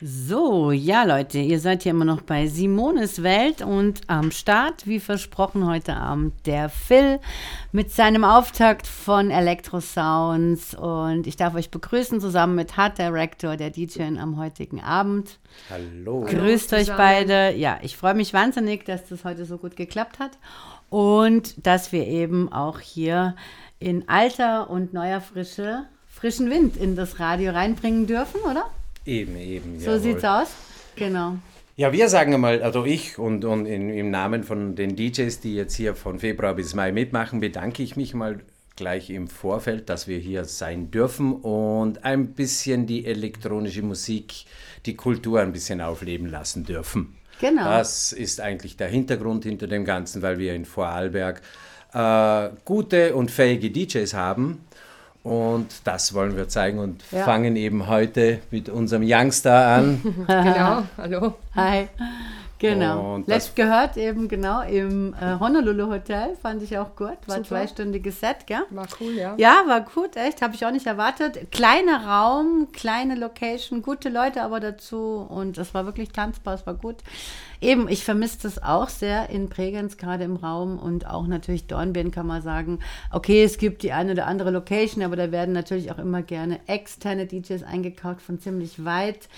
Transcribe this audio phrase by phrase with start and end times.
[0.00, 4.98] So, ja Leute, ihr seid hier immer noch bei Simones Welt und am Start, wie
[4.98, 7.20] versprochen, heute Abend der Phil
[7.70, 13.56] mit seinem Auftakt von Electro Sounds und ich darf euch begrüßen zusammen mit Hard Director,
[13.56, 15.38] der DJ am heutigen Abend.
[15.70, 16.22] Hallo.
[16.22, 17.54] Grüßt Hallo euch beide.
[17.54, 20.32] Ja, ich freue mich wahnsinnig, dass das heute so gut geklappt hat
[20.90, 23.36] und dass wir eben auch hier
[23.78, 28.64] in alter und neuer Frische frischen Wind in das Radio reinbringen dürfen, oder?
[29.06, 29.78] Eben, eben.
[29.78, 30.00] So jawohl.
[30.00, 30.48] sieht's aus.
[30.96, 31.36] Genau.
[31.76, 35.56] Ja, wir sagen mal, also ich und, und in, im Namen von den DJs, die
[35.56, 38.38] jetzt hier von Februar bis Mai mitmachen, bedanke ich mich mal
[38.76, 44.44] gleich im Vorfeld, dass wir hier sein dürfen und ein bisschen die elektronische Musik,
[44.86, 47.16] die Kultur ein bisschen aufleben lassen dürfen.
[47.40, 47.64] Genau.
[47.64, 51.42] Das ist eigentlich der Hintergrund hinter dem Ganzen, weil wir in Vorarlberg
[51.92, 54.60] äh, gute und fähige DJs haben.
[55.24, 57.24] Und das wollen wir zeigen und Ja.
[57.24, 60.00] fangen eben heute mit unserem Youngster an.
[60.28, 61.34] Genau, hallo.
[61.56, 61.88] Hi.
[62.64, 63.14] Genau.
[63.14, 67.18] Und Letzt gehört eben genau im äh, Honolulu Hotel, fand ich auch gut.
[67.26, 68.62] War ein zweistündiges Set, gell?
[68.70, 69.34] War cool, ja.
[69.36, 71.50] Ja, war gut, echt, habe ich auch nicht erwartet.
[71.50, 76.74] Kleiner Raum, kleine Location, gute Leute aber dazu und es war wirklich tanzbar, es war
[76.74, 76.96] gut.
[77.60, 82.10] Eben, ich vermisse das auch sehr in Bregenz, gerade im Raum und auch natürlich Dornbirn
[82.10, 82.80] kann man sagen,
[83.10, 86.60] okay, es gibt die eine oder andere Location, aber da werden natürlich auch immer gerne
[86.66, 89.28] externe DJs eingekauft von ziemlich weit.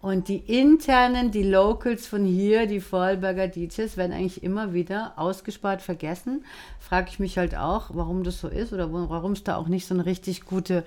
[0.00, 5.82] Und die internen, die Locals von hier, die Vorarlberger DJs, werden eigentlich immer wieder ausgespart,
[5.82, 6.44] vergessen.
[6.78, 9.86] Frage ich mich halt auch, warum das so ist oder warum es da auch nicht
[9.86, 10.84] so eine richtig gute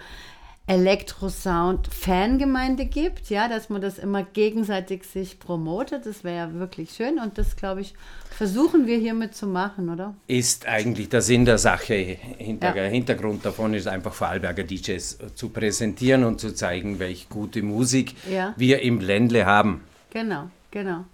[0.67, 6.05] Elektrosound-Fangemeinde gibt, ja, dass man das immer gegenseitig sich promotet.
[6.05, 7.93] Das wäre ja wirklich schön und das, glaube ich,
[8.29, 10.13] versuchen wir hiermit zu machen, oder?
[10.27, 11.93] ist eigentlich der Sinn der Sache.
[11.93, 12.73] Hinter, Ja.
[12.73, 18.15] Der Hintergrund davon ist einfach Vorarlberger DJs zu präsentieren und zu zeigen, welche gute Musik
[18.31, 18.53] Ja.
[18.57, 19.81] wir im Ländle haben.
[20.11, 21.05] Genau, genau.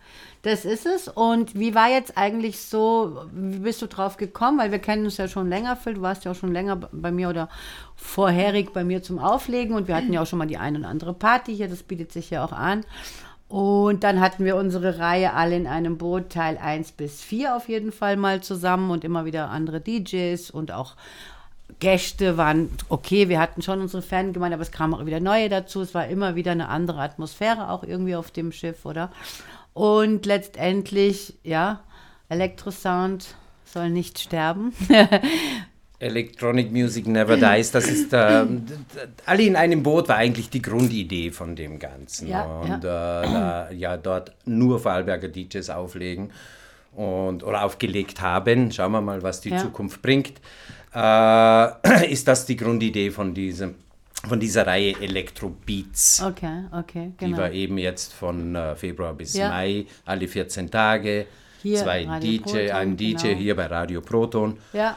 [0.44, 1.08] Das ist es.
[1.08, 4.60] Und wie war jetzt eigentlich so, wie bist du drauf gekommen?
[4.60, 5.96] Weil wir kennen uns ja schon länger, Phil.
[5.96, 7.50] Du warst ja auch schon länger bei mir oder
[7.96, 9.76] vorherig bei mir zum Auflegen.
[9.76, 11.68] Und wir hatten ja auch schon mal die ein und andere Party hier.
[11.68, 12.86] Das bietet sich ja auch an.
[13.50, 17.70] Und dann hatten wir unsere Reihe alle in einem Boot, Teil 1 bis 4 auf
[17.70, 20.96] jeden Fall mal zusammen und immer wieder andere DJs und auch
[21.80, 25.82] Gäste waren okay, wir hatten schon unsere Fangemeinde, aber es kamen auch wieder neue dazu.
[25.82, 29.12] Es war immer wieder eine andere Atmosphäre auch irgendwie auf dem Schiff, oder?
[29.78, 31.82] Und letztendlich, ja,
[32.30, 34.74] Elektrosound soll nicht sterben.
[36.00, 38.46] Electronic Music Never Dies, das ist äh,
[39.28, 42.28] alle in einem Boot war eigentlich die Grundidee von dem Ganzen.
[42.28, 46.32] Ja, und Äh, da, ja, dort nur Vorarlberger DJs auflegen
[46.96, 48.72] und, oder aufgelegt haben.
[48.72, 49.58] Schauen wir mal, was die Ja.
[49.58, 50.34] Zukunft bringt.
[50.92, 53.76] Äh, ist das die Grundidee von, diesem,
[54.28, 56.22] von dieser Reihe Electro Beats?
[56.22, 57.38] Okay, okay, Die genau.
[57.38, 59.50] war eben jetzt von äh, Februar bis Ja.
[59.50, 61.26] Mai, alle 14 Tage.
[61.64, 63.38] Hier zwei DJ, Proton, ein DJ genau.
[63.40, 64.58] hier bei Radio Proton.
[64.74, 64.96] Ja,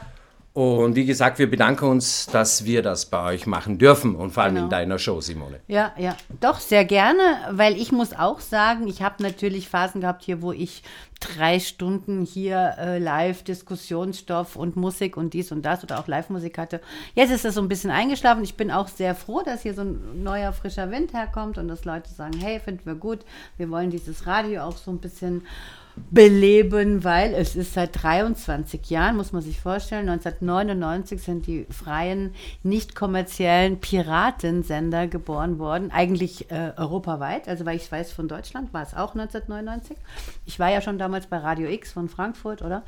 [0.53, 4.43] Und wie gesagt, wir bedanken uns, dass wir das bei euch machen dürfen und vor
[4.43, 4.65] allem Genau.
[4.65, 5.61] in deiner Show, Simone.
[5.69, 10.23] Ja, ja, doch, sehr gerne, weil ich muss auch sagen, ich habe natürlich Phasen gehabt
[10.23, 10.83] hier, wo ich
[11.21, 16.57] drei Stunden hier äh, live Diskussionsstoff und Musik und dies und das oder auch Live-Musik
[16.57, 16.81] hatte.
[17.15, 18.43] Jetzt ist das so ein bisschen eingeschlafen.
[18.43, 21.85] Ich bin auch sehr froh, dass hier so ein neuer, frischer Wind herkommt und dass
[21.85, 23.19] Leute sagen, hey, finden wir gut,
[23.55, 25.43] wir wollen dieses Radio auch so ein bisschen
[25.95, 32.33] beleben, weil es ist seit 23 Jahren, muss man sich vorstellen, 1999 sind die freien,
[32.63, 38.83] nicht kommerziellen Piratensender geboren worden, eigentlich äh, europaweit, also weil ich weiß, von Deutschland war
[38.83, 39.97] es auch 1999.
[40.45, 42.83] Ich war ja schon damals bei Radio X von Frankfurt, oder?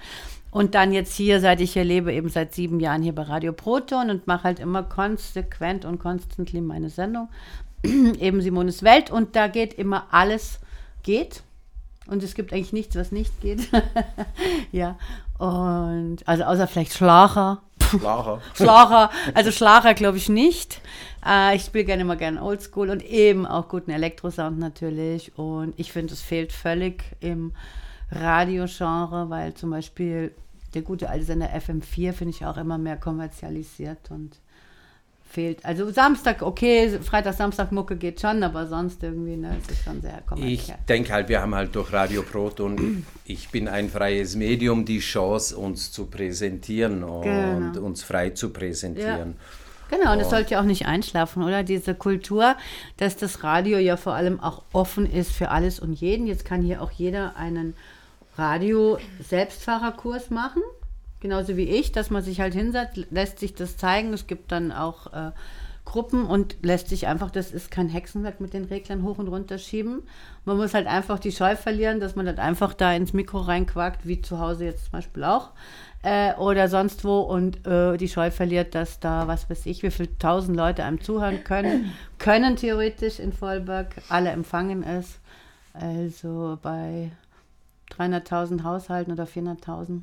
[0.52, 3.54] Und dann jetzt hier, seit ich hier lebe, eben seit sieben Jahren hier bei Radio
[3.54, 7.28] Proton und mache halt immer konsequent und constantly meine Sendung,
[7.84, 10.60] eben Simones Welt und da geht immer alles,
[11.02, 11.44] geht.
[12.08, 13.70] Und es gibt eigentlich nichts, was nicht geht.
[14.72, 14.98] ja.
[15.38, 17.62] Und also außer vielleicht Schlager.
[18.02, 18.42] Lacher.
[18.54, 20.82] Schlager, also Schlager glaube ich nicht.
[21.26, 25.38] Äh, ich spiele gerne immer gerne Oldschool und eben auch guten Elektrosound natürlich.
[25.38, 27.54] Und ich finde, es fehlt völlig im
[28.12, 30.34] Radiogenre, weil zum Beispiel
[30.74, 34.40] der gute alte Sender FM4 finde ich auch immer mehr kommerzialisiert und
[35.34, 35.66] fehlt.
[35.66, 40.00] Also Samstag, okay, Freitag, Samstag Mucke geht schon, aber sonst irgendwie, ne, es ist schon
[40.02, 44.86] sehr Ich denke halt, wir haben halt durch Radio Proton, ich bin ein freies Medium,
[44.86, 47.82] die Chance, uns zu präsentieren und Genau.
[47.82, 49.36] uns frei zu präsentieren.
[49.90, 51.64] Genau, und es sollte ja auch nicht einschlafen, oder?
[51.64, 52.56] Diese Kultur,
[52.98, 56.26] dass das Radio ja vor allem auch offen ist für alles und jeden.
[56.26, 57.76] Jetzt kann hier auch jeder einen
[58.38, 60.62] Radio-Selbstfahrerkurs machen,
[61.24, 64.14] genauso wie ich, dass man sich halt hinsetzt, lässt sich das zeigen.
[64.14, 65.32] Es gibt dann auch äh,
[65.86, 69.58] Gruppen und lässt sich einfach, das ist kein Hexenwerk mit den Reglern hoch und runter
[69.58, 70.04] schieben.
[70.46, 74.06] Man muss halt einfach die Scheu verlieren, dass man dann einfach da ins Mikro reinquakt,
[74.06, 75.52] wie zu Hause jetzt zum Beispiel auch.
[76.04, 79.92] Äh, oder sonst wo und äh, die Scheu verliert, dass da, was weiß ich, wie
[79.92, 85.20] viele tausend Leute einem zuhören können, können theoretisch in Vollberg, alle empfangen es.
[85.74, 87.12] Also bei
[87.98, 90.02] 300.000 Haushalten oder 400.000.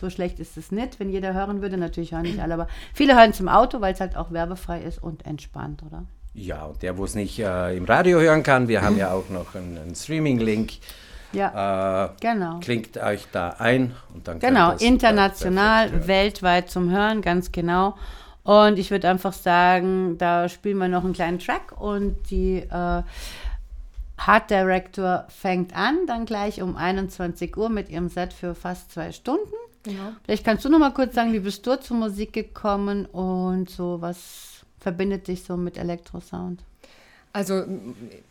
[0.00, 1.76] So schlecht ist es nicht, wenn jeder hören würde.
[1.76, 5.02] Natürlich hören nicht alle, aber viele hören zum Auto, weil es halt auch werbefrei ist
[5.02, 6.04] und entspannt, oder?
[6.34, 9.28] Ja, und der, wo es nicht äh, im Radio hören kann, wir haben ja auch
[9.30, 10.72] noch einen, einen Streaming-Link.
[11.32, 12.58] Ja, äh, genau.
[12.60, 17.96] Klingt euch da ein und dann Genau, international, weltweit zum Hören, ganz genau.
[18.42, 23.02] Und ich würde einfach sagen, da spielen wir noch einen kleinen Track und die äh,
[24.18, 29.12] Hard Director fängt an, dann gleich um 21 Uhr mit ihrem Set für fast zwei
[29.12, 29.54] Stunden.
[29.84, 30.12] Genau.
[30.24, 34.00] Vielleicht kannst du noch mal kurz sagen, wie bist du zur Musik gekommen und so,
[34.00, 36.62] was verbindet dich so mit Elektrosound?
[37.32, 37.64] Also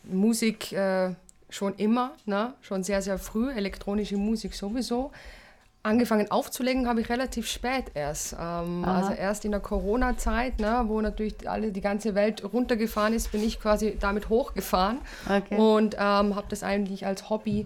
[0.04, 1.14] Musik äh,
[1.50, 2.54] schon immer, ne?
[2.62, 5.12] schon sehr, sehr früh, elektronische Musik sowieso.
[5.86, 8.38] Angefangen aufzulegen habe ich relativ spät erst.
[8.40, 13.34] Ähm, also erst in der Corona-Zeit, ne, wo natürlich alle, die ganze Welt runtergefahren ist,
[13.34, 15.58] bin ich quasi damit hochgefahren okay.
[15.58, 17.66] und ähm, habe das eigentlich als Hobby äh,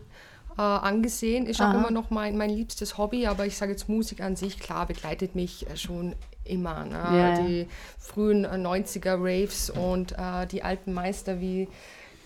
[0.61, 1.45] angesehen.
[1.45, 1.71] Ist Aha.
[1.71, 4.85] auch immer noch mein, mein liebstes Hobby, aber ich sage jetzt Musik an sich, klar,
[4.85, 6.85] begleitet mich äh, schon immer.
[6.85, 7.03] Ne?
[7.11, 7.41] Yeah.
[7.41, 7.67] Die
[7.99, 11.67] frühen 90er Raves und äh, die alten Meister wie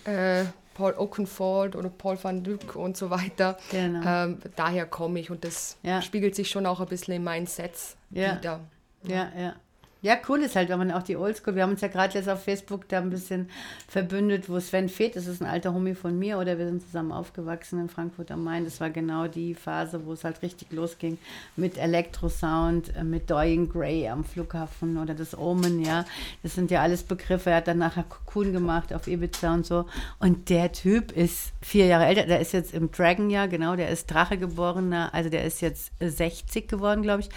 [0.05, 3.57] äh, Paul Oakenfold oder Paul van Dyck und so weiter.
[3.71, 4.01] Genau.
[4.05, 6.01] Ähm, daher komme ich und das ja.
[6.01, 8.37] spiegelt sich schon auch ein bisschen in meinen Sets ja.
[8.37, 8.59] wieder.
[9.03, 9.55] Ja, ja.
[10.03, 12.27] Ja, cool ist halt, wenn man auch die Oldschool, wir haben uns ja gerade jetzt
[12.27, 13.47] auf Facebook da ein bisschen
[13.87, 17.11] verbündet, wo Sven Feth, das ist ein alter Homie von mir, oder wir sind zusammen
[17.11, 18.63] aufgewachsen in Frankfurt am Main.
[18.65, 21.19] Das war genau die Phase, wo es halt richtig losging
[21.55, 26.03] mit Elektrosound, äh, mit Dorian Gray am Flughafen oder das Omen, ja.
[26.41, 27.51] Das sind ja alles Begriffe.
[27.51, 29.85] Er hat dann nachher Cocoon gemacht auf Ibiza und so.
[30.17, 34.09] Und der Typ ist vier Jahre älter, der ist jetzt im Dragon-Jahr, genau, der ist
[34.09, 37.29] Drache geborener, also der ist jetzt 60 geworden, glaube ich.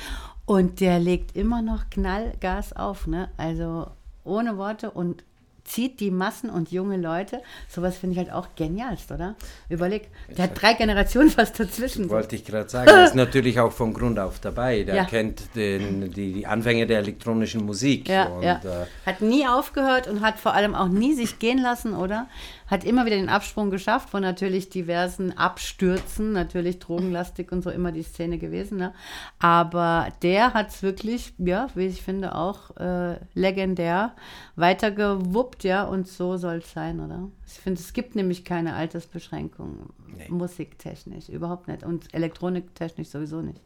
[0.46, 3.30] Und der legt immer noch Knallgas auf, ne?
[3.36, 3.86] Also
[4.24, 5.24] ohne Worte und
[5.64, 7.40] zieht die Massen und junge Leute.
[7.68, 9.34] Sowas finde ich halt auch genialst, oder?
[9.68, 12.08] Überleg, der hat drei Generationen fast dazwischen.
[12.10, 12.90] Wollte ich gerade sagen.
[13.04, 14.82] Ist natürlich auch von Grund auf dabei.
[14.84, 15.04] Der ja.
[15.04, 18.08] kennt den, die, die, Anfänge der elektronischen Musik.
[18.08, 18.60] Ja, und, ja.
[18.64, 22.28] Äh, hat nie aufgehört und hat vor allem auch nie sich gehen lassen, oder?
[22.66, 27.92] hat immer wieder den Absprung geschafft von natürlich diversen Abstürzen, natürlich drogenlastig und so immer
[27.92, 28.78] die Szene gewesen.
[28.78, 28.94] Ne?
[29.38, 34.14] Aber der hat es wirklich, ja, wie ich finde, auch äh, legendär
[34.56, 37.28] weitergewuppt, ja, und so soll es sein, oder?
[37.46, 40.26] Ich finde, es gibt nämlich keine Altersbeschränkung, nee.
[40.28, 41.84] musiktechnisch, überhaupt nicht.
[41.84, 43.60] Und elektroniktechnisch sowieso nicht.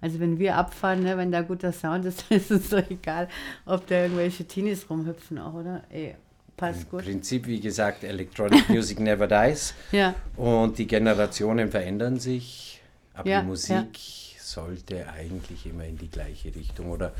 [0.00, 3.28] Also wenn wir abfahren, ne, wenn da guter Sound ist, dann ist es so egal,
[3.64, 5.82] ob da irgendwelche Teenies rumhüpfen auch, oder?
[5.90, 6.14] Ey,
[6.56, 7.04] Passt Im gut.
[7.04, 9.74] Prinzip, wie gesagt, Electronic Music never dies.
[9.92, 10.14] Ja.
[10.36, 12.80] Und die Generationen verändern sich,
[13.12, 14.40] aber ja, die Musik ja.
[14.40, 17.12] sollte eigentlich immer in die gleiche Richtung oder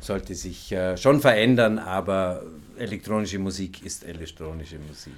[0.00, 2.42] sollte sich äh, schon verändern, aber
[2.78, 5.12] elektronische Musik ist elektronische Musik.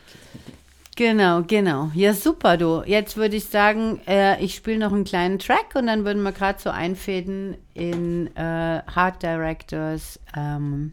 [0.97, 1.91] Genau, genau.
[1.95, 2.83] Ja, super, du.
[2.85, 6.33] Jetzt würde ich sagen, äh, ich spiele noch einen kleinen Track und dann würden wir
[6.33, 10.93] gerade so einfäden in äh, Hard Directors ähm,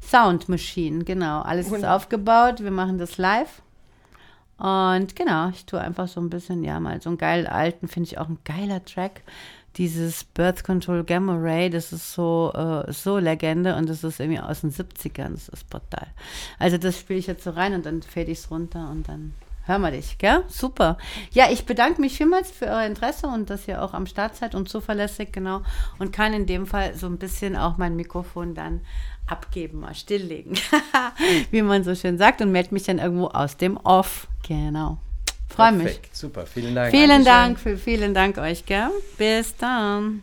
[0.00, 1.42] Sound Machine, genau.
[1.42, 2.62] Alles ist aufgebaut.
[2.62, 3.62] Wir machen das live.
[4.62, 8.06] Und genau, ich tue einfach so ein bisschen, ja, mal so einen geilen alten, finde
[8.06, 9.22] ich auch ein geiler Track.
[9.76, 14.38] Dieses Birth Control Gamma Ray, das ist so, äh, so Legende und das ist irgendwie
[14.38, 16.06] aus den 70ern, das ist brutal.
[16.60, 19.34] Also das spiele ich jetzt so rein und dann fade ich es runter und dann
[19.64, 20.44] hören wir dich, gell?
[20.48, 20.98] Super.
[21.32, 24.54] Ja, ich bedanke mich vielmals für euer Interesse und dass ihr auch am Start seid
[24.54, 25.62] und zuverlässig, genau.
[25.98, 28.80] Und kann in dem Fall so ein bisschen auch mein Mikrofon dann
[29.26, 30.54] abgeben, mal stilllegen,
[31.50, 34.26] wie man so schön sagt, und melde mich dann irgendwo aus dem Off.
[34.46, 34.98] Genau.
[35.48, 36.00] Freue mich.
[36.12, 36.90] Super, vielen Dank.
[36.90, 38.88] Vielen Dank, vielen Dank euch, gell?
[39.18, 40.22] Bis dann.